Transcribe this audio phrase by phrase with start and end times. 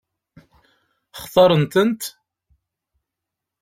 [1.21, 2.01] Xtaṛent-tent?